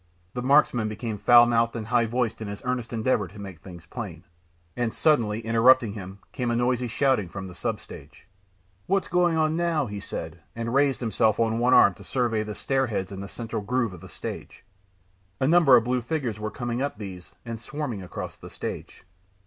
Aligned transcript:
The 0.33 0.41
marksman 0.41 0.89
became 0.89 1.19
foul 1.19 1.45
mouthed 1.45 1.75
and 1.75 1.85
high 1.85 2.07
voiced 2.07 2.41
in 2.41 2.47
his 2.47 2.63
earnest 2.65 2.91
endeavour 2.91 3.27
to 3.27 3.37
make 3.37 3.59
things 3.59 3.85
plain. 3.85 4.23
And 4.75 4.95
suddenly, 4.95 5.41
interrupting 5.41 5.93
him, 5.93 6.17
came 6.31 6.49
a 6.49 6.55
noisy 6.55 6.87
shouting 6.87 7.29
from 7.29 7.45
the 7.45 7.53
substage. 7.53 8.23
"What's 8.87 9.07
going 9.07 9.37
on 9.37 9.55
now?" 9.55 9.85
he 9.85 9.99
said, 9.99 10.39
and 10.55 10.73
raised 10.73 11.01
himself 11.01 11.39
on 11.39 11.59
one 11.59 11.75
arm 11.75 11.93
to 11.93 12.03
survey 12.03 12.41
the 12.41 12.55
stairheads 12.55 13.11
in 13.11 13.19
the 13.21 13.27
central 13.29 13.61
groove 13.61 13.93
of 13.93 14.01
the 14.01 14.09
stage. 14.09 14.63
A 15.39 15.47
number 15.47 15.75
of 15.77 15.83
blue 15.83 16.01
figures 16.01 16.39
were 16.39 16.49
coming 16.49 16.81
up 16.81 16.97
these, 16.97 17.35
and 17.45 17.59
swarming 17.61 18.01
across 18.01 18.35
the 18.37 18.49
stage. 18.49 19.03